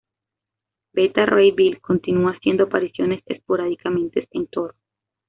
[0.93, 4.75] Beta Ray Bill continuó haciendo apariciones esporádicamente en Thor.